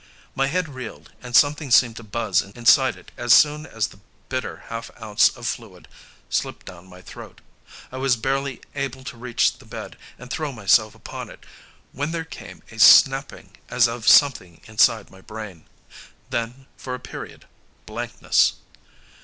[0.33, 4.63] My head reeled, and something seemed to buzz inside it as soon as the bitter
[4.69, 5.87] half ounce of fluid
[6.27, 7.39] slipped down my throat.
[7.91, 11.45] I was barely able to reach the bed and throw myself upon it
[11.91, 15.65] when there came a snapping as of something inside my brain...
[16.31, 17.45] then, for a period,
[17.85, 18.53] blankness